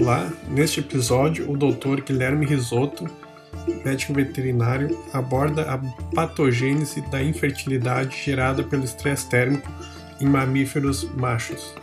[0.00, 2.02] Olá, neste episódio o Dr.
[2.06, 3.04] Guilherme Risotto,
[3.84, 5.78] médico veterinário, aborda a
[6.14, 9.68] patogênese da infertilidade gerada pelo estresse térmico
[10.20, 11.74] em mamíferos machos.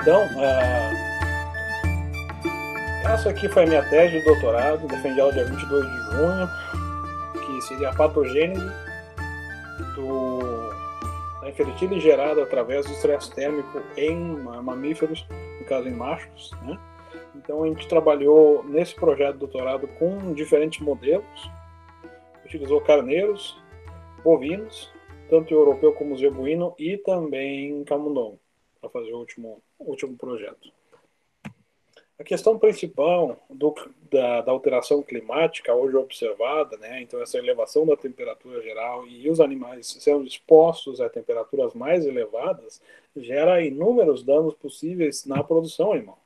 [0.00, 0.63] Então, uh,
[3.24, 6.48] essa aqui foi a minha tese de doutorado, defendi ela dia 22 de junho,
[7.40, 8.70] que seria a patogênese
[9.94, 10.40] do,
[11.40, 14.14] da infertilidade gerada através do estresse térmico em
[14.62, 15.26] mamíferos,
[15.58, 16.50] no caso em machos.
[16.64, 16.78] Né?
[17.34, 21.50] Então a gente trabalhou nesse projeto de doutorado com diferentes modelos,
[22.44, 23.58] utilizou carneiros,
[24.22, 24.92] bovinos,
[25.30, 28.38] tanto europeu como zebuíno e também camundongo
[28.82, 30.70] para fazer o último, último projeto.
[32.16, 33.74] A questão principal do,
[34.08, 39.40] da, da, alteração climática hoje observada, né, então essa elevação da temperatura geral e os
[39.40, 42.80] animais sendo expostos a temperaturas mais elevadas,
[43.16, 46.18] gera inúmeros danos possíveis na produção animal.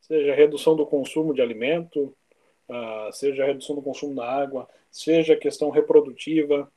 [0.00, 2.12] Seja redução do consumo de alimento,
[2.68, 6.70] uh, seja redução do consumo da água, seja a questão reprodutiva,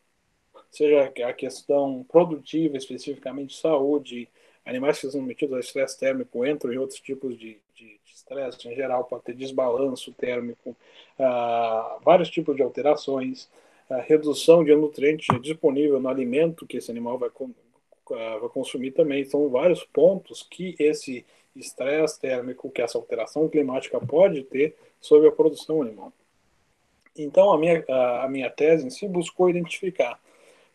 [0.69, 4.30] seja a questão produtiva, especificamente saúde,
[4.63, 7.59] animais que são metidos a estresse térmico, entre outros tipos de
[8.30, 10.75] estresse em geral, pode ter desbalanço térmico,
[11.19, 13.49] uh, vários tipos de alterações,
[13.89, 17.53] a redução de nutrientes disponível no alimento que esse animal vai, uh,
[18.09, 19.25] vai consumir também.
[19.25, 25.31] São vários pontos que esse estresse térmico, que essa alteração climática pode ter sobre a
[25.31, 26.13] produção animal.
[27.17, 27.83] Então, a minha,
[28.23, 30.19] a minha tese em si buscou identificar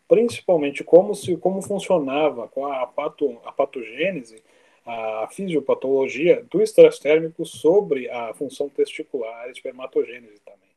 [0.07, 4.43] principalmente como, se, como funcionava com a, pato, a patogênese
[4.85, 10.69] a fisiopatologia do estresse térmico sobre a função testicular e espermatogênese também.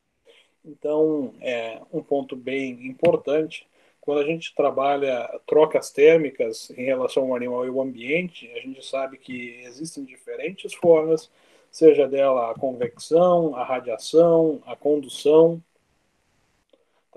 [0.65, 3.67] Então, é um ponto bem importante.
[4.01, 8.83] Quando a gente trabalha trocas térmicas em relação ao animal e ao ambiente, a gente
[8.83, 11.29] sabe que existem diferentes formas,
[11.71, 15.61] seja dela a convecção, a radiação, a condução,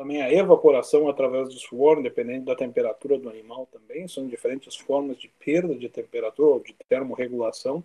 [0.02, 5.16] também a evaporação através do suor, independente da temperatura do animal também, são diferentes formas
[5.16, 7.84] de perda de temperatura ou de termorregulação.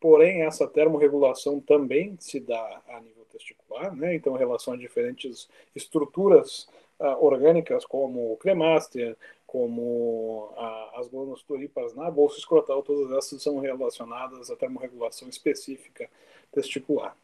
[0.00, 4.14] Porém, essa termorregulação também se dá a nível testicular, né?
[4.14, 6.68] então, em relação a diferentes estruturas
[7.00, 13.42] uh, orgânicas, como o cremáster, como uh, as glândulas turíparas na bolsa escrotal, todas essas
[13.42, 16.08] são relacionadas à termorregulação específica
[16.52, 17.16] testicular.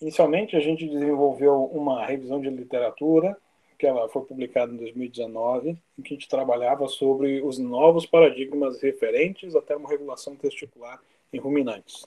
[0.00, 3.36] Inicialmente, a gente desenvolveu uma revisão de literatura,
[3.76, 8.80] que ela foi publicada em 2019, em que a gente trabalhava sobre os novos paradigmas
[8.80, 11.00] referentes à termorregulação testicular
[11.32, 12.06] em ruminantes.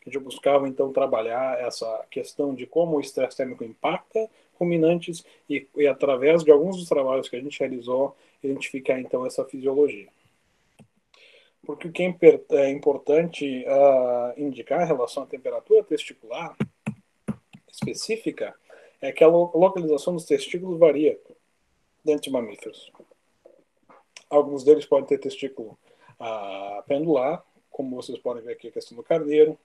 [0.00, 4.28] A gente buscava, então, trabalhar essa questão de como o estresse térmico impacta
[4.58, 9.44] ruminantes e, e, através de alguns dos trabalhos que a gente realizou, identificar, então, essa
[9.44, 10.08] fisiologia.
[11.64, 16.56] Porque o que é, é importante uh, indicar em relação à temperatura testicular
[17.78, 18.54] específica
[19.00, 21.18] é que a localização dos testículos varia
[22.04, 22.90] dentro de mamíferos.
[24.28, 25.78] Alguns deles podem ter testículo
[26.18, 29.58] ah, pendular, como vocês podem ver aqui a questão do carneiro.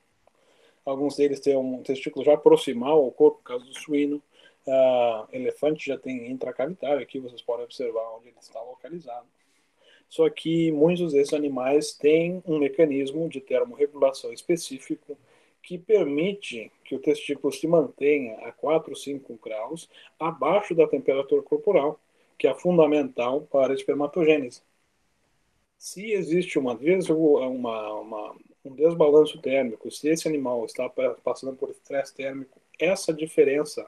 [0.86, 4.22] Alguns deles têm um testículo já proximal ao corpo, no caso do suíno.
[4.68, 9.28] Ah, elefante já tem intracavitário, aqui vocês podem observar onde ele está localizado.
[10.08, 15.18] Só que muitos desses animais têm um mecanismo de termorregulação específico
[15.64, 22.00] que permite que o testículo se mantenha a 4, 5 graus abaixo da temperatura corporal,
[22.38, 24.62] que é fundamental para a espermatogênese.
[25.78, 28.36] Se existe uma, uma, uma,
[28.66, 30.90] um desbalanço térmico, se esse animal está
[31.24, 33.88] passando por estresse térmico, essa diferença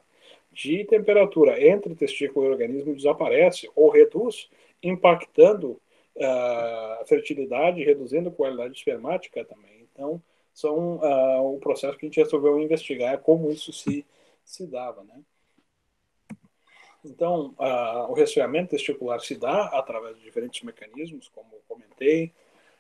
[0.52, 4.50] de temperatura entre testículo e organismo desaparece ou reduz,
[4.82, 5.80] impactando
[6.22, 9.86] ah, a fertilidade, reduzindo a qualidade espermática também.
[9.92, 10.22] Então,
[10.56, 14.06] são uh, o processo que a gente resolveu investigar como isso se,
[14.46, 15.22] se dava, né?
[17.04, 22.32] Então, uh, o resfriamento testicular se dá através de diferentes mecanismos, como comentei,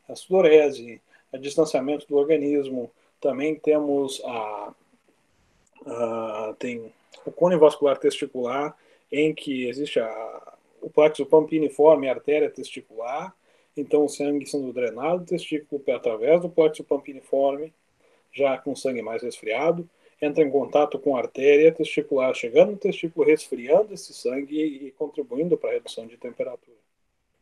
[0.08, 1.02] a sudorese,
[1.34, 2.90] o distanciamento do organismo,
[3.20, 4.74] também temos a,
[5.86, 6.92] a tem
[7.26, 8.76] o cone vascular testicular,
[9.12, 13.36] em que existe a, o plexo pampiniforme, a artéria testicular,
[13.76, 17.74] então, o sangue sendo drenado do testículo através do plexo pampiniforme,
[18.32, 19.90] já com sangue mais resfriado,
[20.22, 25.58] entra em contato com a artéria testicular, chegando no testículo, resfriando esse sangue e contribuindo
[25.58, 26.78] para a redução de temperatura,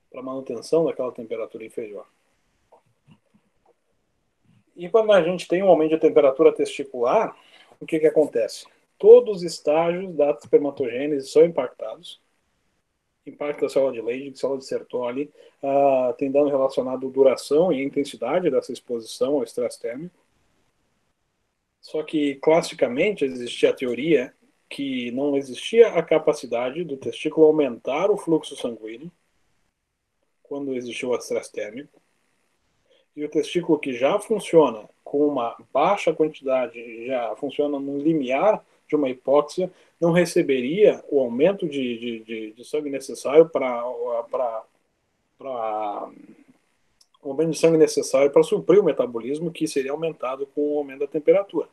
[0.09, 2.06] para a manutenção daquela temperatura inferior.
[4.75, 7.38] E quando a gente tem um aumento de temperatura testicular,
[7.80, 8.65] o que, que acontece?
[9.03, 12.21] todos os estágios da espermatogênese são impactados.
[13.25, 15.31] Impacto da célula de Leydig, célula de Sertoli,
[15.61, 20.15] uh, tem dano relacionado à duração e intensidade dessa exposição ao estresse térmico.
[21.81, 24.33] Só que, classicamente, existia a teoria
[24.69, 29.11] que não existia a capacidade do testículo aumentar o fluxo sanguíneo
[30.41, 32.01] quando existiu o estresse térmico.
[33.15, 38.98] E o testículo que já funciona com uma baixa quantidade, já funciona no limiar de
[38.98, 43.84] uma hipóxia, não receberia o aumento de, de, de, de sangue necessário para
[47.22, 51.00] o aumento de sangue necessário para suprir o metabolismo que seria aumentado com o aumento
[51.00, 51.68] da temperatura.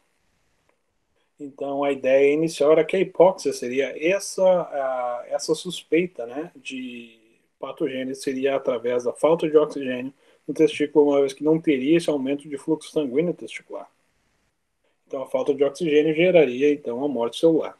[1.38, 7.18] Então a ideia inicial era que a hipóxia seria essa essa suspeita, né, de
[7.58, 10.12] patogênese seria através da falta de oxigênio
[10.46, 13.88] no testículo, uma vez que não teria esse aumento de fluxo sanguíneo testicular.
[15.10, 17.76] Então, a falta de oxigênio geraria, então, a morte celular.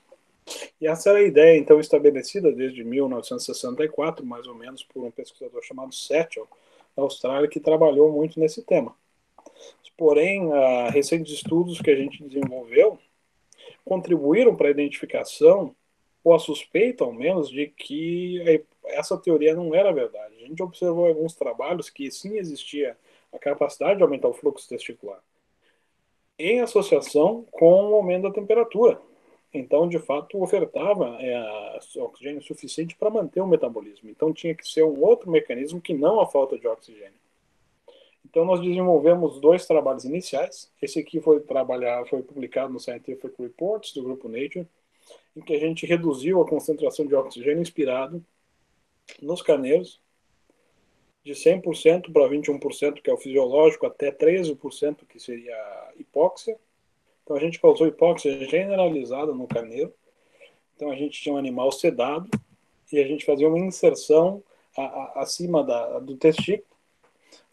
[0.80, 5.62] E essa era a ideia, então, estabelecida desde 1964, mais ou menos, por um pesquisador
[5.62, 6.48] chamado Setchell,
[6.96, 8.96] da Austrália, que trabalhou muito nesse tema.
[9.96, 10.50] Porém,
[10.90, 12.98] recentes estudos que a gente desenvolveu
[13.84, 15.72] contribuíram para a identificação,
[16.24, 20.34] ou a suspeita, ao menos, de que essa teoria não era verdade.
[20.42, 22.98] A gente observou alguns trabalhos que sim existia
[23.32, 25.22] a capacidade de aumentar o fluxo testicular,
[26.40, 29.00] em associação com o aumento da temperatura.
[29.52, 34.08] Então, de fato, ofertava é, oxigênio suficiente para manter o metabolismo.
[34.08, 37.18] Então, tinha que ser um outro mecanismo que não a falta de oxigênio.
[38.24, 40.70] Então, nós desenvolvemos dois trabalhos iniciais.
[40.80, 44.68] Esse aqui foi trabalhar, foi publicado no Scientific Reports do grupo Nature,
[45.36, 48.24] em que a gente reduziu a concentração de oxigênio inspirado
[49.20, 50.00] nos carneiros,
[51.24, 56.58] de 100% para 21%, que é o fisiológico, até 13%, que seria a hipóxia.
[57.22, 59.92] Então a gente causou hipóxia generalizada no carneiro.
[60.74, 62.28] Então a gente tinha um animal sedado
[62.92, 64.42] e a gente fazia uma inserção
[64.76, 66.76] a, a, acima da, do testículo,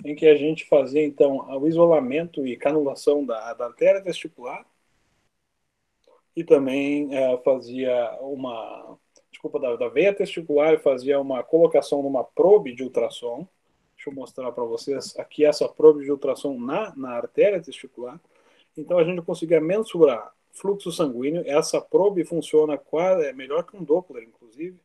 [0.03, 4.65] em que a gente fazia então o isolamento e canulação da, da artéria testicular
[6.35, 8.97] e também é, fazia uma
[9.31, 13.47] desculpa, da, da veia testicular e fazia uma colocação numa probe de ultrassom.
[14.07, 18.17] Eu mostrar para vocês aqui essa probe de ultrassom na, na artéria testicular.
[18.77, 21.43] Então a gente conseguia mensurar fluxo sanguíneo.
[21.45, 24.79] Essa probe funciona quase, é melhor que um Doppler, inclusive.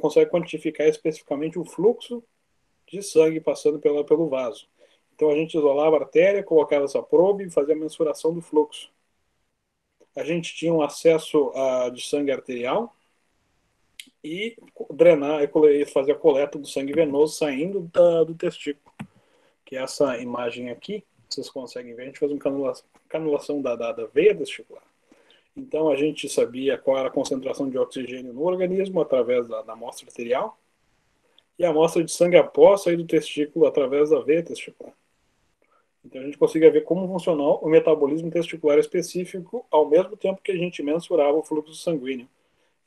[0.00, 2.22] Consegue quantificar especificamente o fluxo
[2.86, 4.68] de sangue passando pela, pelo vaso.
[5.14, 8.88] Então a gente isolava a artéria, colocava essa probe e fazia a mensuração do fluxo.
[10.14, 12.94] A gente tinha um acesso a, de sangue arterial,
[14.22, 14.56] e
[14.90, 18.94] drenar e fazer a coleta do sangue venoso saindo da, do testículo.
[19.64, 23.76] Que é essa imagem aqui, vocês conseguem ver, a gente faz uma canulação, canulação da,
[23.76, 24.82] da, da veia testicular.
[25.56, 29.72] Então a gente sabia qual era a concentração de oxigênio no organismo através da, da
[29.72, 30.58] amostra arterial
[31.58, 34.94] e a amostra de sangue após sair do testículo através da veia testicular.
[36.04, 40.52] Então a gente conseguia ver como funcionou o metabolismo testicular específico ao mesmo tempo que
[40.52, 42.28] a gente mensurava o fluxo sanguíneo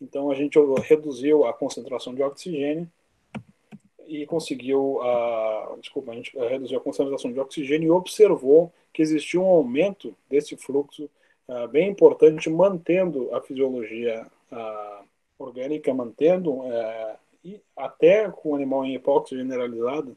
[0.01, 2.89] então a gente reduziu a concentração de oxigênio
[4.07, 9.39] e conseguiu, a, desculpa, a gente reduziu a concentração de oxigênio e observou que existia
[9.39, 11.09] um aumento desse fluxo
[11.47, 15.05] uh, bem importante, mantendo a fisiologia uh,
[15.39, 20.11] orgânica, mantendo, uh, e até com o animal em hipóxia generalizada,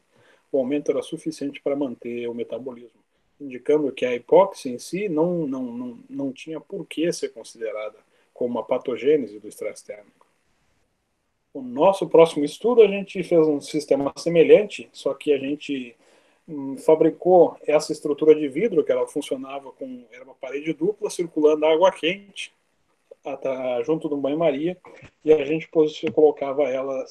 [0.51, 2.99] o aumento era suficiente para manter o metabolismo,
[3.39, 7.97] indicando que a hipóxia em si não, não, não, não tinha por que ser considerada
[8.35, 10.27] como a patogênese do estresse térmico.
[11.53, 15.95] O nosso próximo estudo, a gente fez um sistema semelhante, só que a gente
[16.45, 21.65] hum, fabricou essa estrutura de vidro, que ela funcionava com era uma parede dupla circulando
[21.65, 22.53] água quente
[23.83, 24.77] junto do banho-maria
[25.23, 25.67] e a gente
[26.13, 27.03] colocava ela,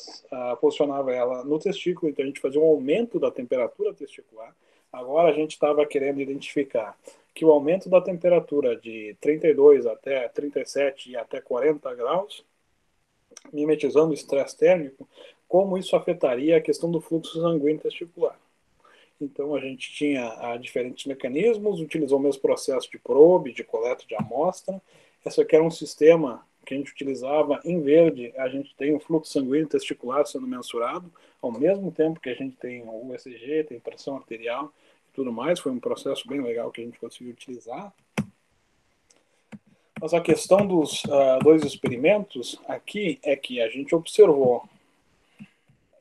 [0.61, 4.55] posicionava ela no testículo, então a gente fazia um aumento da temperatura testicular.
[4.93, 6.97] Agora a gente estava querendo identificar
[7.35, 12.45] que o aumento da temperatura de 32 até 37 e até 40 graus,
[13.53, 15.09] mimetizando o estresse térmico,
[15.49, 18.39] como isso afetaria a questão do fluxo sanguíneo testicular.
[19.21, 24.05] Então a gente tinha ah, diferentes mecanismos, utilizou o mesmo processo de probe, de coleta
[24.07, 24.81] de amostra.
[25.25, 29.01] Esse aqui era um sistema que a gente utilizava em verde, a gente tem o
[29.01, 31.13] fluxo sanguíneo testicular sendo mensurado,
[31.43, 34.73] ao mesmo tempo que a gente tem o ECG, tem pressão arterial,
[35.15, 35.61] tudo mais.
[35.61, 37.93] Foi um processo bem legal que a gente conseguiu utilizar.
[40.01, 44.69] Mas a questão dos uh, dois experimentos aqui é que a gente observou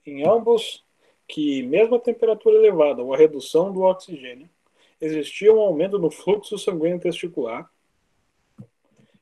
[0.06, 0.84] em ambos
[1.28, 4.50] que, mesmo a temperatura elevada ou a redução do oxigênio,
[5.00, 7.70] existia um aumento no fluxo sanguíneo testicular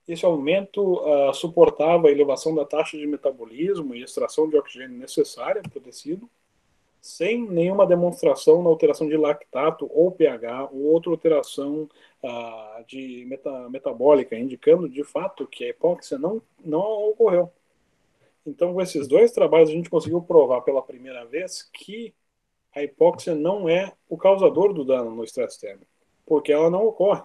[0.07, 5.61] Esse aumento uh, suportava a elevação da taxa de metabolismo e extração de oxigênio necessária
[5.61, 6.29] para o tecido,
[7.01, 11.89] sem nenhuma demonstração na alteração de lactato ou pH ou outra alteração
[12.23, 17.51] uh, de meta, metabólica, indicando de fato que a hipóxia não, não ocorreu.
[18.45, 22.13] Então, com esses dois trabalhos, a gente conseguiu provar pela primeira vez que
[22.73, 25.91] a hipóxia não é o causador do dano no estresse térmico,
[26.25, 27.23] porque ela não ocorre.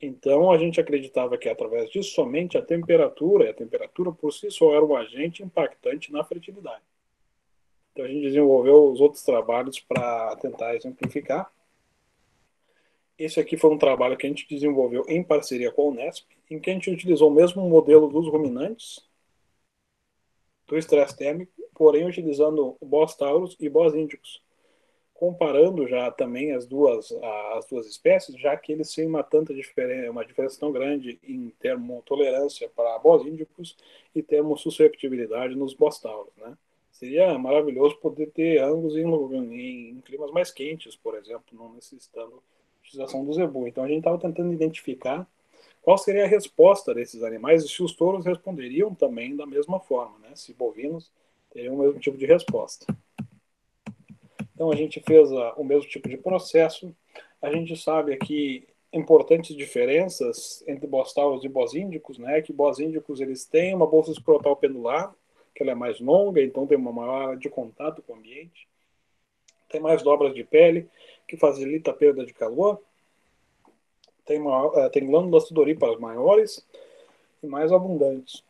[0.00, 4.50] Então, a gente acreditava que através disso somente a temperatura, e a temperatura por si
[4.50, 6.82] só era um agente impactante na fertilidade.
[7.98, 11.52] Então, a gente desenvolveu os outros trabalhos para tentar exemplificar.
[13.18, 16.60] Esse aqui foi um trabalho que a gente desenvolveu em parceria com a Unesp, em
[16.60, 19.04] que a gente utilizou o mesmo modelo dos ruminantes,
[20.68, 24.44] do estresse térmico, porém utilizando Bos taurus e Bos índicos,
[25.12, 27.10] comparando já também as duas
[27.54, 31.50] as duas espécies, já que eles têm uma tanta diferença, uma diferença tão grande em
[31.58, 33.76] termos tolerância para Bos índicos
[34.14, 36.56] e termos susceptibilidade nos Bos taurus, né?
[36.98, 42.42] Seria maravilhoso poder ter ambos em, em, em climas mais quentes, por exemplo, não necessitando
[42.82, 43.68] utilização do zebu.
[43.68, 45.24] Então a gente estava tentando identificar
[45.80, 50.18] qual seria a resposta desses animais e se os touros responderiam também da mesma forma,
[50.18, 50.34] né?
[50.34, 51.12] se bovinos
[51.52, 52.84] teriam o mesmo tipo de resposta.
[54.52, 56.92] Então a gente fez a, o mesmo tipo de processo.
[57.40, 62.42] A gente sabe aqui importantes diferenças entre bostáulos e bosíndicos, né?
[62.42, 65.14] Que bosíndicos eles têm uma bolsa escrotal pendular,
[65.58, 68.68] que ela é mais longa, então tem uma maior área de contato com o ambiente.
[69.68, 70.88] Tem mais dobras de pele,
[71.26, 72.80] que facilita a perda de calor
[74.28, 76.64] tem, maior, uh, tem glândulas sudoríparas maiores
[77.42, 78.44] e mais abundantes.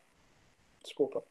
[0.82, 1.22] Desculpa.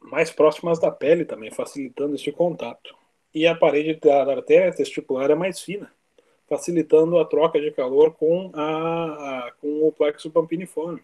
[0.00, 2.94] Mais próximas da pele também, facilitando este contato.
[3.32, 5.90] E a parede da artéria testicular é mais fina,
[6.48, 11.00] facilitando a troca de calor com, a, a com o plexo pampiniforme.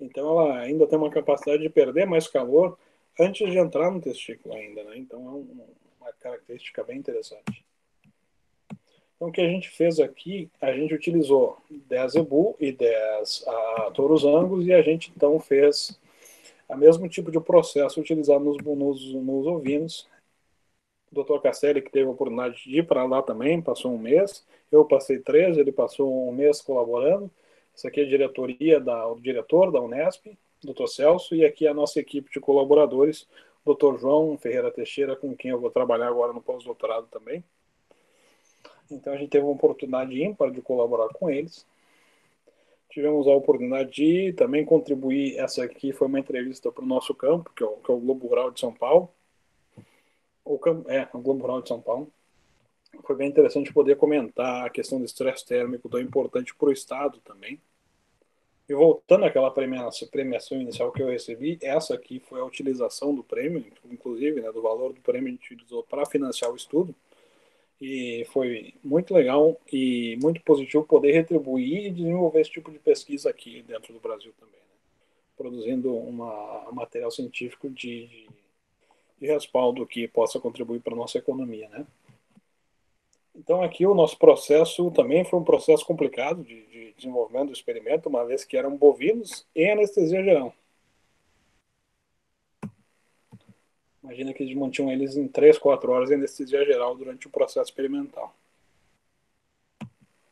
[0.00, 2.78] Então ela ainda tem uma capacidade de perder mais calor
[3.20, 4.96] antes de entrar no testículo ainda, né?
[4.96, 5.66] Então é um,
[6.00, 7.64] uma característica bem interessante.
[9.16, 13.90] Então, o que a gente fez aqui, a gente utilizou 10 Ebu e 10 uh,
[13.92, 16.00] touros angus e a gente então fez
[16.66, 20.08] o mesmo tipo de processo utilizado nos, nos, nos ovinos.
[21.12, 21.40] O Dr.
[21.42, 24.46] Castelli, que teve a oportunidade de ir para lá também, passou um mês.
[24.72, 27.30] Eu passei três, ele passou um mês colaborando.
[27.74, 30.26] Isso aqui é a diretoria da, o diretor da Unesp,
[30.62, 30.86] Dr.
[30.86, 33.26] Celso, e aqui a nossa equipe de colaboradores,
[33.64, 33.98] Dr.
[33.98, 37.44] João Ferreira Teixeira, com quem eu vou trabalhar agora no pós-doutorado também.
[38.90, 41.66] Então a gente teve uma oportunidade ímpar de colaborar com eles.
[42.90, 45.38] Tivemos a oportunidade de também contribuir.
[45.38, 48.00] Essa aqui foi uma entrevista para o nosso campo, que é o, que é o
[48.00, 49.08] Globo Rural de São Paulo.
[50.44, 52.12] O é, o Globo Rural de São Paulo.
[53.04, 57.20] Foi bem interessante poder comentar a questão do estresse térmico, tão importante para o Estado
[57.20, 57.60] também.
[58.70, 63.24] E voltando àquela premiação, premiação inicial que eu recebi, essa aqui foi a utilização do
[63.24, 66.94] prêmio, inclusive, né, do valor do prêmio a gente utilizou para financiar o estudo
[67.80, 73.28] e foi muito legal e muito positivo poder retribuir e desenvolver esse tipo de pesquisa
[73.28, 74.76] aqui dentro do Brasil também, né?
[75.36, 78.28] produzindo uma, um material científico de, de,
[79.20, 81.84] de, respaldo que possa contribuir para a nossa economia, né?
[83.40, 88.06] Então aqui o nosso processo também foi um processo complicado de, de desenvolvimento do experimento,
[88.06, 90.54] uma vez que eram bovinos em anestesia geral.
[94.04, 97.70] Imagina que eles mantinham eles em 3, 4 horas em anestesia geral durante o processo
[97.70, 98.34] experimental.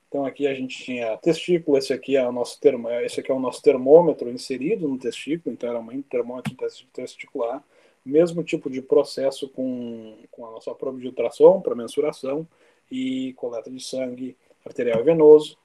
[0.08, 3.34] Então aqui a gente tinha testículo, esse aqui é o nosso termo, esse aqui é
[3.34, 6.54] o nosso termômetro inserido no testículo, então era um termômetro
[6.92, 7.64] testicular,
[8.04, 12.46] mesmo tipo de processo com, com a nossa prova de ultrassom para mensuração
[12.90, 15.56] e coleta de sangue arterial e venoso,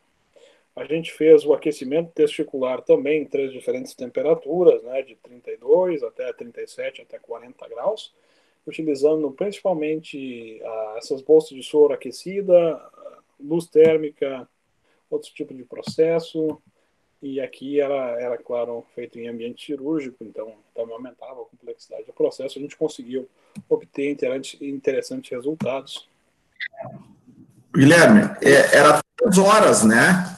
[0.76, 6.34] a gente fez o aquecimento testicular também em três diferentes temperaturas, né, de 32 até
[6.34, 8.14] 37 até 40 graus,
[8.66, 12.82] utilizando principalmente uh, essas bolsas de soro aquecida,
[13.40, 14.48] luz térmica,
[15.10, 16.60] outro tipo de processo.
[17.22, 22.14] E aqui era, era claro, feito em ambiente cirúrgico, então também aumentava a complexidade do
[22.14, 22.58] processo.
[22.58, 23.30] A gente conseguiu
[23.70, 24.10] obter
[24.62, 26.10] interessantes resultados.
[27.76, 30.30] Guilherme, é, era três horas, né?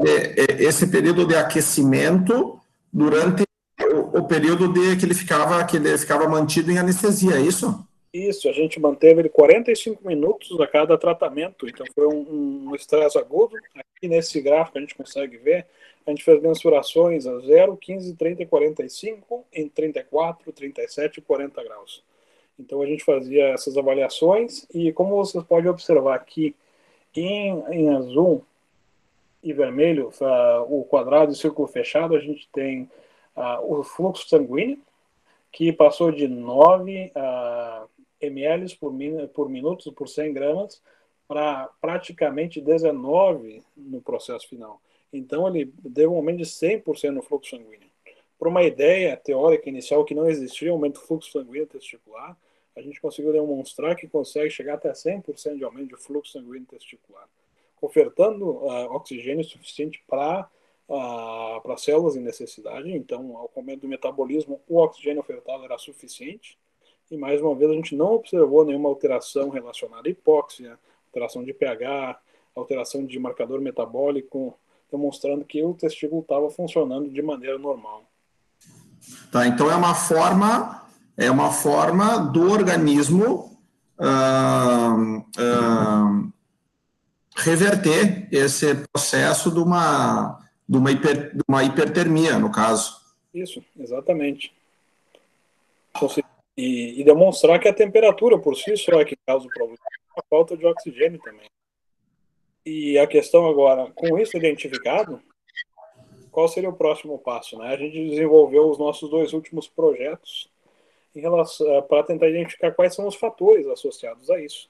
[0.00, 2.60] É, esse período de aquecimento
[2.92, 3.44] durante
[3.80, 7.86] o, o, período de que ele ficava que ele ficava mantido em anestesia, é isso?
[8.12, 13.16] Isso, a gente manteve ele 45 minutos a cada tratamento, então foi um, um estresse
[13.18, 13.56] agudo.
[13.76, 15.66] Aqui nesse gráfico a gente consegue ver,
[16.04, 21.62] a gente fez mensurações a 0, 15, 30 e 45, em 34, 37 e 40
[21.62, 22.02] graus.
[22.58, 26.54] Então a gente fazia essas avaliações e como vocês podem observar aqui
[27.14, 28.44] em, em azul,
[29.44, 32.88] e vermelho, uh, o quadrado e o círculo fechado, a gente tem
[33.36, 34.78] uh, o fluxo sanguíneo,
[35.52, 37.88] que passou de 9 uh,
[38.20, 40.82] ml por, min por minuto por 100 gramas
[41.28, 44.80] para praticamente 19 no processo final.
[45.12, 47.93] Então, ele deu um aumento de 100% no fluxo sanguíneo.
[48.44, 52.36] Por uma ideia teórica inicial que não existia aumento do fluxo sanguíneo testicular,
[52.76, 57.26] a gente conseguiu demonstrar que consegue chegar até 100% de aumento de fluxo sanguíneo testicular,
[57.80, 60.46] ofertando uh, oxigênio suficiente para
[60.86, 62.92] uh, para células em necessidade.
[62.92, 66.58] Então, ao momento do metabolismo, o oxigênio ofertado era suficiente.
[67.10, 71.54] E mais uma vez, a gente não observou nenhuma alteração relacionada à hipóxia, alteração de
[71.54, 72.20] pH,
[72.54, 74.54] alteração de marcador metabólico,
[74.92, 78.04] demonstrando que o testículo estava funcionando de maneira normal.
[79.30, 80.82] Tá, então é uma forma
[81.16, 83.54] é uma forma do organismo
[87.36, 93.00] reverter esse processo de uma, de, uma hiper, de uma hipertermia, no caso.
[93.32, 94.52] Isso, exatamente.
[96.56, 99.78] E, e, demonstrar que a temperatura por si só é que causa o problema,
[100.16, 101.48] a falta de oxigênio também.
[102.64, 105.20] E a questão agora, com isso identificado,
[106.34, 107.56] qual seria o próximo passo?
[107.56, 107.68] Né?
[107.68, 110.50] A gente desenvolveu os nossos dois últimos projetos
[111.14, 114.68] eh, para tentar identificar quais são os fatores associados a isso.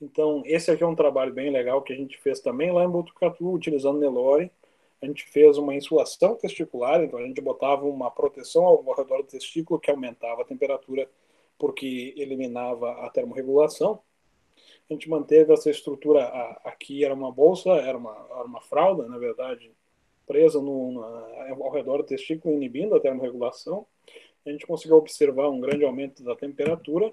[0.00, 2.90] Então, esse aqui é um trabalho bem legal que a gente fez também lá em
[2.90, 4.50] Botucatu, utilizando Nelore.
[5.00, 9.28] A gente fez uma insulação testicular, então a gente botava uma proteção ao redor do
[9.28, 11.08] testículo que aumentava a temperatura
[11.56, 14.00] porque eliminava a termorregulação.
[14.90, 16.24] A gente manteve essa estrutura
[16.64, 19.70] aqui, era uma bolsa, era uma, era uma fralda, na verdade,
[20.32, 23.86] presa no, na, ao redor do testículo, inibindo a termorregulação
[24.44, 27.12] a gente conseguiu observar um grande aumento da temperatura.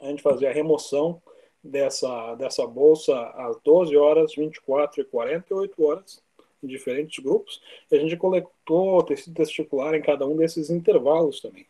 [0.00, 1.22] A gente fazia a remoção
[1.64, 6.22] dessa, dessa bolsa às 12 horas, 24 e 48 horas,
[6.62, 11.66] em diferentes grupos, e a gente coletou tecido testicular em cada um desses intervalos também.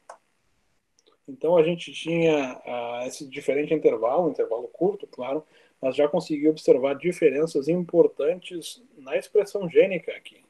[1.29, 5.45] Então a gente tinha uh, esse diferente intervalo, intervalo curto, claro,
[5.81, 10.43] mas já conseguiu observar diferenças importantes na expressão gênica aqui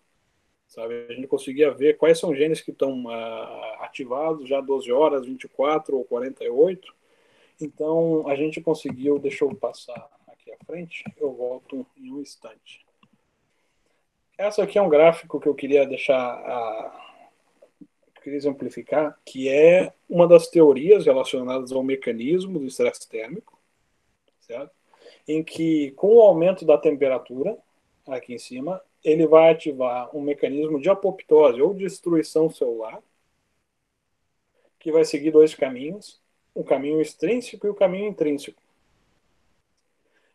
[0.72, 1.06] sabe?
[1.08, 5.26] A gente conseguia ver quais são os genes que estão uh, ativados já 12 horas,
[5.26, 6.94] 24 ou 48.
[7.60, 12.84] Então, a gente conseguiu, deixa eu passar aqui à frente, eu volto em um instante.
[14.38, 17.86] Essa aqui é um gráfico que eu queria deixar, uh,
[18.22, 23.60] queria exemplificar, que é uma das teorias relacionadas ao mecanismo do estresse térmico,
[24.40, 24.72] certo?
[25.28, 27.56] Em que, com o aumento da temperatura,
[28.06, 33.02] aqui em cima, ele vai ativar um mecanismo de apoptose ou destruição celular,
[34.78, 36.20] que vai seguir dois caminhos,
[36.54, 38.60] o caminho extrínseco e o caminho intrínseco.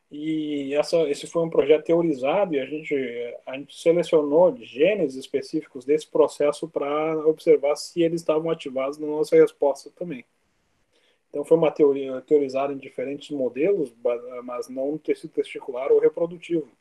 [0.10, 2.96] E essa, esse foi um projeto teorizado e a gente,
[3.46, 9.36] a gente selecionou genes específicos desse processo para observar se eles estavam ativados na nossa
[9.36, 10.24] resposta também.
[11.30, 13.94] Então foi uma teoria teorizada em diferentes modelos,
[14.44, 16.72] mas não no tecido testicular ou reprodutivo.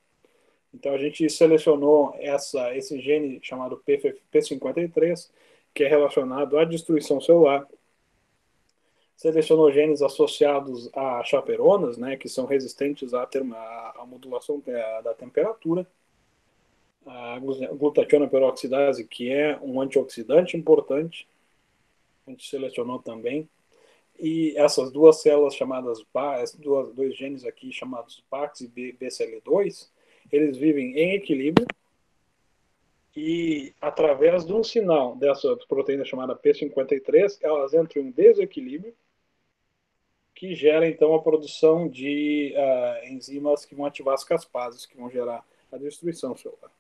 [0.77, 3.83] Então a gente selecionou essa, esse gene chamado
[4.31, 5.31] P53,
[5.73, 7.67] que é relacionado à destruição celular.
[9.17, 14.63] Selecionou genes associados a chaperonas, né, que são resistentes à, terma, à modulação
[15.03, 15.87] da temperatura.
[17.07, 21.27] A glutationa peroxidase, que é um antioxidante importante,
[22.27, 23.49] a gente selecionou também.
[24.19, 26.05] E essas duas células chamadas,
[26.59, 29.89] duas, dois genes aqui chamados PAX e BCL2,
[30.33, 31.67] eles vivem em equilíbrio
[33.17, 38.95] e através de um sinal dessa proteína chamada P53, elas entram em desequilíbrio,
[40.35, 45.11] que gera então a produção de uh, enzimas que vão ativar as caspases, que vão
[45.11, 46.71] gerar a destruição celular.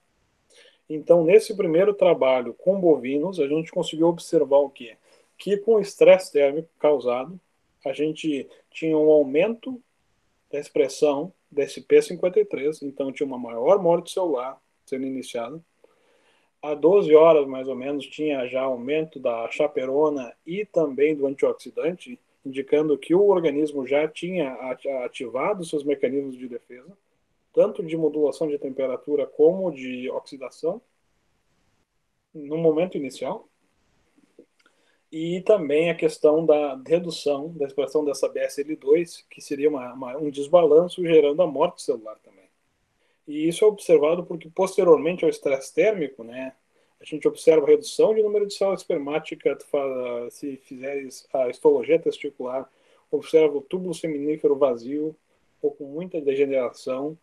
[0.91, 4.99] Então, nesse primeiro trabalho com bovinos, a gente conseguiu observar o quê?
[5.39, 7.41] Que com o estresse térmico causado,
[7.83, 9.81] a gente tinha um aumento
[10.53, 15.61] da expressão desse P53, então tinha uma maior morte celular sendo iniciada.
[16.63, 22.19] A 12 horas, mais ou menos, tinha já aumento da chaperona e também do antioxidante,
[22.45, 24.53] indicando que o organismo já tinha
[25.05, 26.97] ativado seus mecanismos de defesa,
[27.53, 30.81] tanto de modulação de temperatura como de oxidação,
[32.35, 33.49] no momento inicial
[35.11, 40.31] e também a questão da redução da expressão dessa BSL2, que seria uma, uma, um
[40.31, 42.47] desbalanço gerando a morte celular também.
[43.27, 46.55] E isso é observado porque posteriormente ao estresse térmico, né,
[47.01, 49.59] a gente observa a redução de número de células espermáticas,
[50.31, 52.69] se fizeres a histologia testicular,
[53.11, 55.15] observa o túbulo seminífero vazio
[55.61, 57.17] ou com muita degeneração,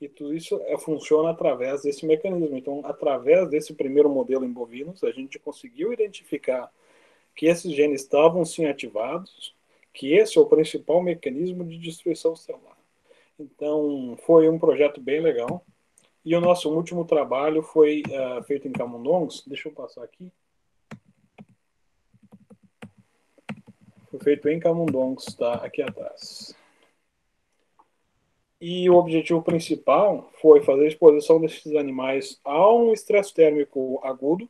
[0.00, 2.56] E tudo isso é, funciona através desse mecanismo.
[2.56, 6.72] Então, através desse primeiro modelo em bovinos, a gente conseguiu identificar
[7.34, 9.54] que esses genes estavam sim ativados,
[9.92, 12.78] que esse é o principal mecanismo de destruição celular.
[13.38, 15.64] Então, foi um projeto bem legal.
[16.24, 19.44] E o nosso último trabalho foi uh, feito em camundongos.
[19.46, 20.30] Deixa eu passar aqui.
[24.10, 26.54] Foi feito em camundongos, está aqui atrás.
[28.60, 34.48] E o objetivo principal foi fazer a exposição desses animais a um estresse térmico agudo,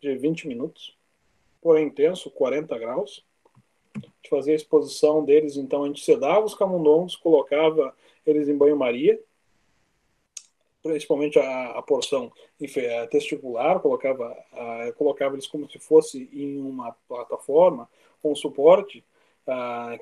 [0.00, 0.96] de 20 minutos,
[1.60, 3.24] porém intenso, 40 graus.
[3.94, 7.94] Gente fazia a exposição deles, então a gente sedava os camundongos, colocava
[8.26, 9.20] eles em banho-maria,
[10.82, 12.32] principalmente a, a porção
[13.10, 17.88] testicular, colocava, a, colocava eles como se fosse em uma plataforma,
[18.22, 19.04] com suporte,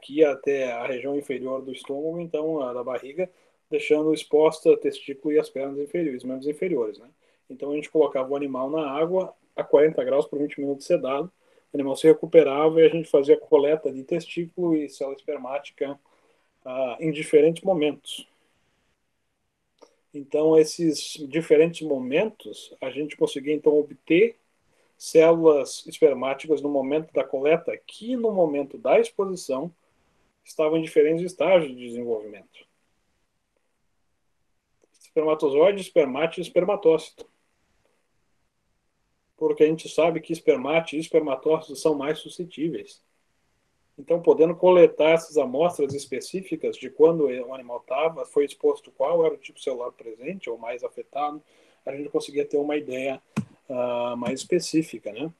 [0.00, 3.30] que ia até a região inferior do estômago, então da barriga,
[3.70, 7.08] deixando exposta testículo e as pernas inferiores, membros inferiores, né?
[7.48, 11.30] Então a gente colocava o animal na água a 40 graus por 20 minutos sedado,
[11.72, 15.98] o animal se recuperava e a gente fazia coleta de testículo e célula espermática
[16.64, 18.26] ah, em diferentes momentos.
[20.12, 24.36] Então, esses diferentes momentos, a gente conseguia então obter
[25.10, 29.74] células espermáticas no momento da coleta, que no momento da exposição
[30.44, 32.66] estavam em diferentes estágios de desenvolvimento.
[35.00, 37.26] Espermatozoide, espermátido e espermatócito.
[39.36, 43.02] Porque a gente sabe que espermátido e espermatócito são mais suscetíveis.
[43.96, 49.34] Então, podendo coletar essas amostras específicas de quando o animal estava, foi exposto qual era
[49.34, 51.40] o tipo celular presente ou mais afetado,
[51.86, 53.22] a gente conseguia ter uma ideia
[53.68, 55.30] uh, mais específica, né?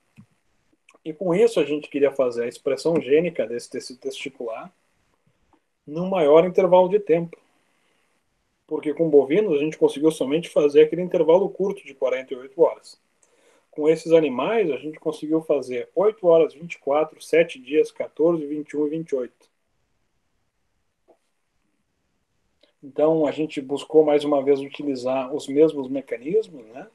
[1.05, 4.73] E com isso a gente queria fazer a expressão gênica desse tecido testicular
[5.87, 7.37] num maior intervalo de tempo.
[8.67, 12.99] Porque com bovinos a gente conseguiu somente fazer aquele intervalo curto de 48 horas.
[13.71, 18.91] Com esses animais a gente conseguiu fazer 8 horas, 24, 7 dias, 14, 21 e
[18.91, 19.33] 28.
[22.83, 26.89] Então a gente buscou mais uma vez utilizar os mesmos mecanismos, né?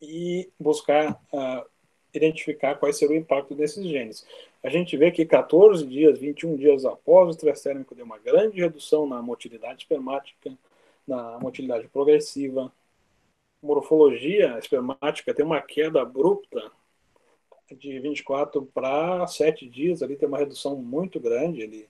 [0.00, 1.64] E buscar uh,
[2.12, 4.26] identificar quais serão o impacto desses genes.
[4.62, 8.60] A gente vê que 14 dias, 21 dias após o estresse térmico deu uma grande
[8.60, 10.56] redução na motilidade espermática,
[11.06, 12.72] na motilidade progressiva.
[13.62, 16.70] Morfologia espermática tem uma queda abrupta
[17.76, 21.62] de 24 para 7 dias, ali tem uma redução muito grande.
[21.62, 21.88] Ali,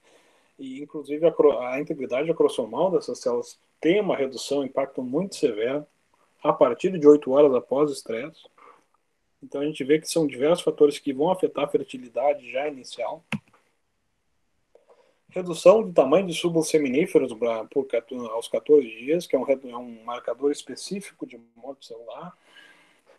[0.58, 1.34] e, inclusive, a,
[1.70, 5.86] a integridade acrossomal dessas células tem uma redução, impacto muito severo
[6.42, 8.42] a partir de 8 horas após o estresse.
[9.42, 13.24] Então a gente vê que são diversos fatores que vão afetar a fertilidade já inicial.
[15.30, 17.32] Redução do tamanho de súbulos seminíferos
[17.70, 17.86] por,
[18.30, 22.36] aos 14 dias, que é um, é um marcador específico de morte celular.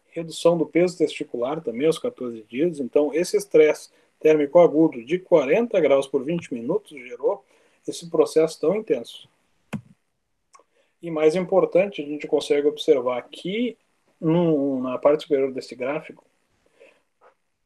[0.08, 2.79] Redução do peso testicular também aos 14 dias.
[2.79, 7.45] Então, esse estresse térmico agudo de 40 graus por 20 minutos gerou
[7.88, 9.29] esse processo tão intenso.
[11.02, 13.78] E mais importante, a gente consegue observar aqui
[14.20, 16.26] na parte superior desse gráfico,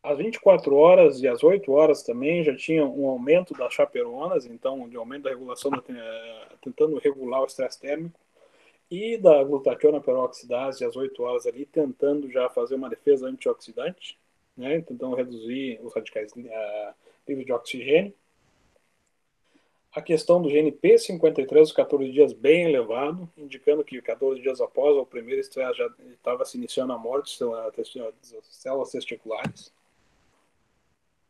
[0.03, 4.87] às 24 horas e às 8 horas também já tinha um aumento das chaperonas, então
[4.89, 8.19] de aumento da regulação, eh, tentando regular o estresse térmico,
[8.91, 14.19] e da glutationa peroxidase às 8 horas ali, tentando já fazer uma defesa antioxidante,
[14.57, 16.93] né, tentando reduzir os radicais uh,
[17.27, 18.13] livres de oxigênio
[19.93, 24.97] a questão do GNP 53 os 14 dias bem elevado, indicando que 14 dias após
[24.97, 27.39] o primeiro estresse já estava se iniciando a morte
[27.77, 27.93] das
[28.49, 29.71] células testiculares.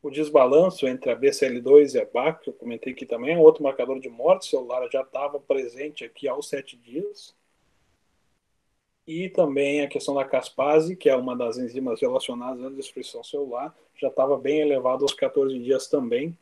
[0.01, 3.63] O desbalanço entre a BCL2 e a BAC, que eu comentei aqui também, é outro
[3.63, 7.35] marcador de morte celular, já estava presente aqui aos 7 dias.
[9.05, 13.75] E também a questão da caspase, que é uma das enzimas relacionadas à destruição celular,
[13.95, 16.37] já estava bem elevado aos 14 dias também,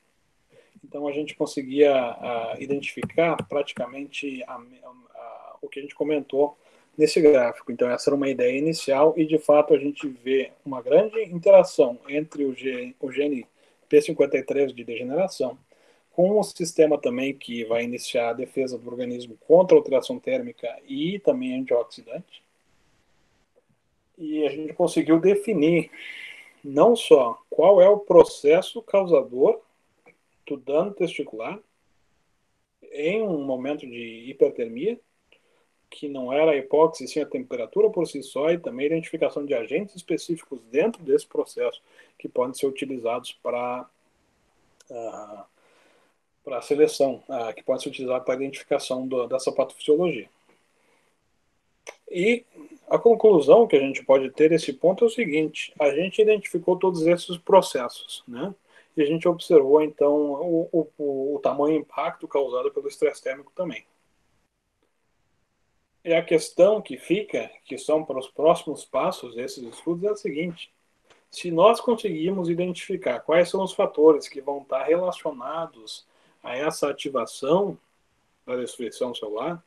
[0.84, 6.58] então a gente conseguia uh, identificar praticamente a, a, o que a gente comentou
[6.98, 7.72] nesse gráfico.
[7.72, 12.00] Então essa era uma ideia inicial e de fato a gente vê uma grande interação
[12.10, 13.46] entre o gene, o gene
[13.90, 15.58] P53 de degeneração
[16.14, 20.68] com o sistema também que vai iniciar a defesa do organismo contra a alteração térmica
[20.88, 22.44] e também antioxidante.
[24.18, 25.90] E a gente conseguiu definir
[26.64, 29.60] não só qual é o processo causador
[30.56, 31.60] do dano testicular
[32.92, 35.00] em um momento de hipertermia,
[35.90, 39.46] que não era a hipóxia, sim a temperatura por si só, e também a identificação
[39.46, 41.82] de agentes específicos dentro desse processo
[42.18, 43.90] que podem ser utilizados para
[44.90, 45.52] uh,
[46.44, 50.28] para a seleção, uh, que podem ser utilizados para a identificação do, dessa patofisiologia.
[52.10, 52.44] E
[52.90, 56.76] a conclusão que a gente pode ter desse ponto é o seguinte: a gente identificou
[56.78, 58.54] todos esses processos, né?
[58.96, 63.86] E a gente observou então o, o, o tamanho impacto causado pelo estresse térmico também.
[66.04, 70.16] E a questão que fica, que são para os próximos passos desses estudos, é a
[70.16, 70.74] seguinte:
[71.30, 76.06] se nós conseguirmos identificar quais são os fatores que vão estar relacionados
[76.44, 77.78] a essa ativação
[78.46, 79.64] da destruição celular,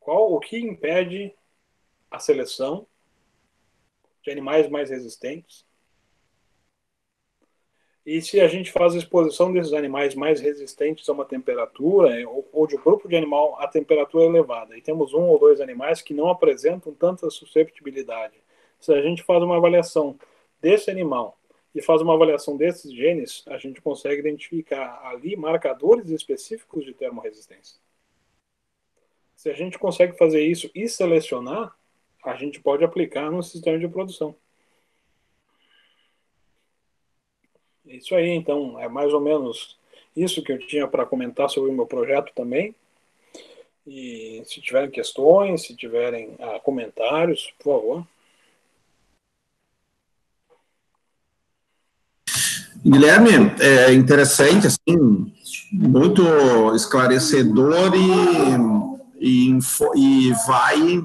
[0.00, 1.34] qual o que impede
[2.10, 2.86] a seleção
[4.22, 5.65] de animais mais resistentes?
[8.06, 12.14] E se a gente faz a exposição desses animais mais resistentes a uma temperatura,
[12.52, 16.00] ou de um grupo de animal a temperatura elevada, e temos um ou dois animais
[16.00, 18.34] que não apresentam tanta susceptibilidade,
[18.78, 20.16] se a gente faz uma avaliação
[20.60, 21.36] desse animal
[21.74, 27.80] e faz uma avaliação desses genes, a gente consegue identificar ali marcadores específicos de termorresistência.
[29.34, 31.76] Se a gente consegue fazer isso e selecionar,
[32.24, 34.36] a gente pode aplicar no sistema de produção.
[37.86, 39.76] Isso aí, então, é mais ou menos
[40.16, 42.74] isso que eu tinha para comentar sobre o meu projeto também.
[43.86, 48.06] E se tiverem questões, se tiverem ah, comentários, por favor.
[52.84, 55.32] Guilherme, é interessante, assim,
[55.72, 56.22] muito
[56.74, 58.86] esclarecedor e
[59.20, 59.58] e,
[59.96, 61.02] e vai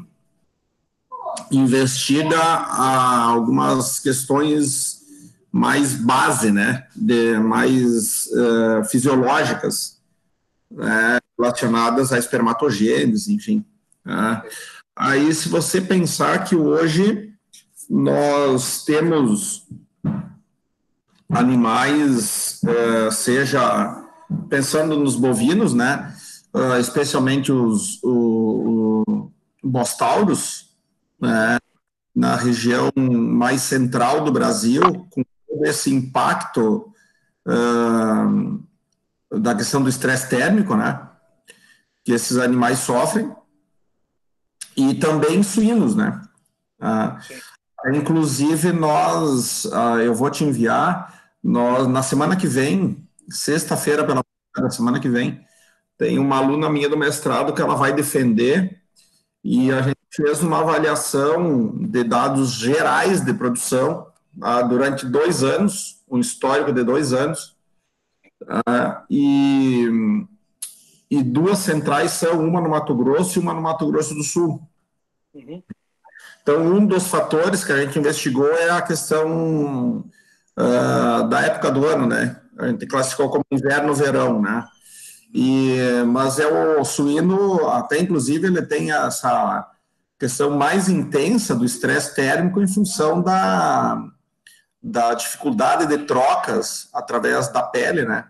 [1.52, 4.91] investida a algumas questões
[5.52, 10.00] mais base, né, de, mais uh, fisiológicas,
[10.72, 13.66] né, relacionadas à espermatogênese, enfim.
[14.06, 14.42] Né.
[14.96, 17.34] Aí, se você pensar que hoje
[17.90, 19.68] nós temos
[21.30, 24.06] animais, uh, seja
[24.50, 26.16] pensando nos bovinos, né,
[26.54, 30.70] uh, especialmente os o, o bostauros,
[31.20, 31.58] né,
[32.16, 35.24] na região mais central do Brasil, com
[35.64, 36.92] esse impacto
[37.48, 38.64] uh,
[39.40, 41.08] da questão do estresse térmico, né,
[42.04, 43.34] que esses animais sofrem,
[44.76, 46.22] e também suínos, né.
[46.82, 54.24] Uh, inclusive, nós, uh, eu vou te enviar, nós, na semana que vem, sexta-feira pela
[54.70, 55.46] semana que vem,
[55.98, 58.82] tem uma aluna minha do mestrado que ela vai defender
[59.44, 66.02] e a gente fez uma avaliação de dados gerais de produção ah, durante dois anos,
[66.10, 67.56] um histórico de dois anos,
[68.48, 69.88] ah, e,
[71.10, 74.62] e duas centrais são uma no Mato Grosso e uma no Mato Grosso do Sul.
[75.34, 75.62] Uhum.
[76.42, 80.06] Então, um dos fatores que a gente investigou é a questão
[80.56, 82.40] ah, da época do ano, né?
[82.58, 84.68] A gente classificou como inverno-verão, né?
[85.34, 89.70] E, mas é o suíno, até inclusive, ele tem essa
[90.20, 94.04] questão mais intensa do estresse térmico em função da,
[94.82, 98.26] da dificuldade de trocas através da pele, né?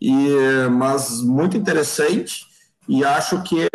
[0.00, 0.30] E,
[0.70, 2.46] mas muito interessante
[2.88, 3.68] e acho que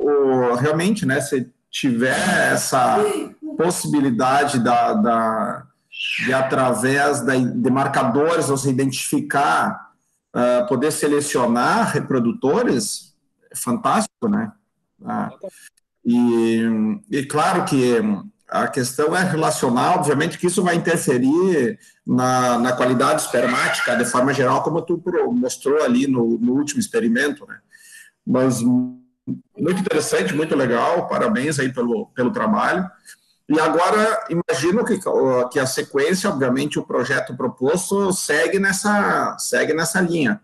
[0.00, 2.96] o, realmente, né, se tiver essa
[3.56, 5.66] possibilidade da, da
[6.24, 9.90] de através da, de marcadores você identificar
[10.34, 13.14] uh, poder selecionar reprodutores
[13.50, 14.52] é fantástico, né?
[15.00, 15.50] Uh,
[16.04, 18.00] e, e claro que
[18.48, 24.32] a questão é relacional, obviamente que isso vai interferir na, na qualidade espermática de forma
[24.32, 27.58] geral, como tu mostrou ali no, no último experimento, né?
[28.26, 32.88] Mas muito interessante, muito legal, parabéns aí pelo, pelo trabalho.
[33.48, 34.98] E agora, imagino que,
[35.50, 40.40] que a sequência, obviamente, o projeto proposto segue nessa, segue nessa linha.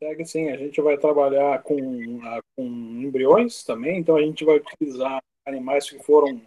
[0.00, 4.56] Segue sim, a gente vai trabalhar com, uh, com embriões também, então a gente vai
[4.56, 6.40] utilizar animais que foram,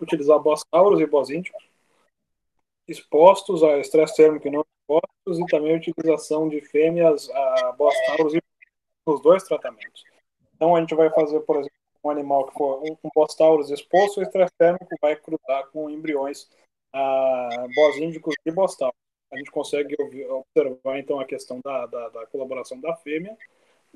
[0.00, 1.62] utilizar bostauros e bosínticos,
[2.88, 7.76] expostos a estresse térmico e não expostos, e também a utilização de fêmeas a uh,
[7.76, 8.32] bostauros
[9.06, 10.04] nos dois tratamentos.
[10.54, 14.18] Então a gente vai fazer, por exemplo, um animal que for um, um bostaurus exposto
[14.18, 16.48] ao estresse térmico vai cruzar com embriões
[16.92, 18.96] ah, bosíndicos e bostaurus.
[19.30, 23.36] A gente consegue observar, então, a questão da, da, da colaboração da fêmea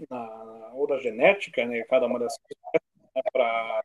[0.09, 2.39] na, ou da genética, né, cada uma dessas
[3.15, 3.85] né, para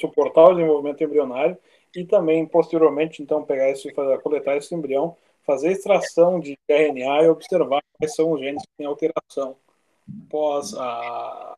[0.00, 1.56] suportar o desenvolvimento embrionário
[1.94, 7.28] e também, posteriormente, então, pegar esse, fazer, coletar esse embrião, fazer extração de RNA e
[7.28, 9.56] observar quais são os genes que têm alteração
[10.28, 11.56] pós a,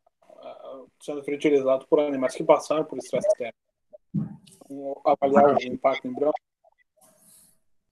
[1.01, 5.03] sendo fertilizado por animais que passaram por estresse térmico.
[5.05, 6.33] Avaliar o impacto embrião.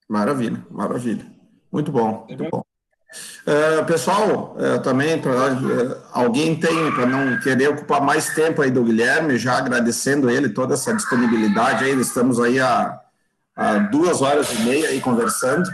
[0.07, 1.25] Maravilha, maravilha.
[1.71, 2.63] Muito bom, muito bom.
[3.11, 8.83] Uh, pessoal, uh, também, uh, alguém tem, para não querer ocupar mais tempo aí do
[8.83, 12.99] Guilherme, já agradecendo ele toda essa disponibilidade aí, estamos aí há,
[13.55, 15.67] há duas horas e meia aí conversando,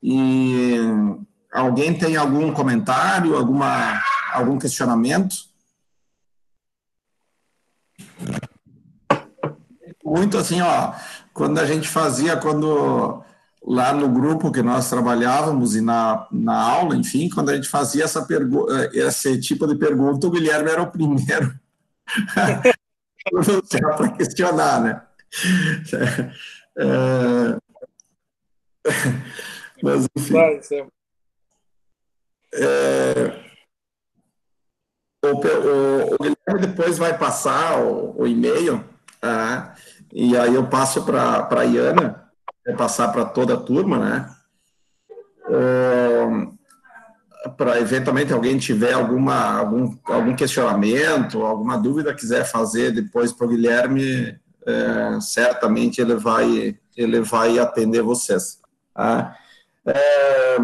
[0.00, 0.76] e
[1.52, 4.00] alguém tem algum comentário, alguma,
[4.32, 5.34] algum questionamento?
[10.04, 10.92] Muito assim, ó,
[11.32, 13.24] quando a gente fazia, quando
[13.66, 18.04] lá no grupo que nós trabalhávamos e na, na aula, enfim, quando a gente fazia
[18.04, 18.26] essa
[18.92, 21.58] esse tipo de pergunta, o Guilherme era o primeiro
[23.96, 25.02] para questionar, né?
[26.76, 27.56] É,
[29.80, 30.34] mas, enfim.
[32.52, 33.44] É,
[35.24, 38.84] o, o, o, Guilherme depois vai passar o, o e-mail,
[39.20, 39.76] tá?
[40.12, 42.23] e aí eu passo para a Iana,
[42.72, 44.34] passar para toda a turma, né?
[47.56, 53.50] para eventualmente alguém tiver alguma, algum, algum questionamento, alguma dúvida quiser fazer depois para o
[53.50, 58.60] Guilherme, é, certamente ele vai, ele vai atender vocês.
[58.94, 59.36] Tá?
[59.86, 60.56] É,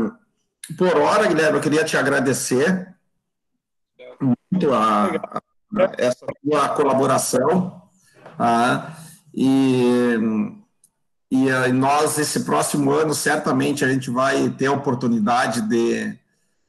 [0.76, 2.94] por hora, Guilherme, eu queria te agradecer
[4.20, 5.42] muito a, a
[5.98, 7.82] essa tua colaboração.
[8.38, 8.96] Tá?
[9.34, 10.59] E
[11.30, 16.18] e nós, esse próximo ano, certamente a gente vai ter a oportunidade de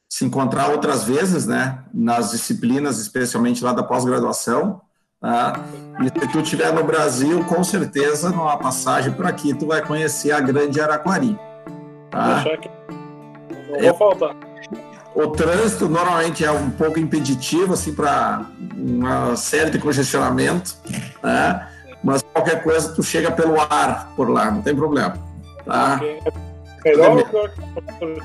[0.07, 1.79] se encontrar outras vezes, né?
[1.93, 4.81] Nas disciplinas, especialmente lá da pós-graduação.
[5.19, 5.53] Tá?
[6.01, 10.31] E se tu estiver no Brasil, com certeza, numa passagem por aqui, tu vai conhecer
[10.31, 11.39] a Grande Araquari.
[12.09, 12.43] Tá?
[13.69, 14.35] Não vou faltar.
[15.15, 18.45] O trânsito normalmente é um pouco impeditivo, assim, para
[18.75, 20.75] uma série de congestionamento,
[21.21, 21.67] né?
[22.33, 25.13] Qualquer coisa tu chega pelo ar por lá, não tem problema.
[25.65, 25.99] Tá?
[26.83, 27.51] Melhor ou pior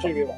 [0.01, 0.35] que eu lá?